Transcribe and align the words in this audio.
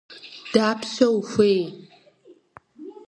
Дапщэ 0.53 1.05
ухуей? 1.17 1.63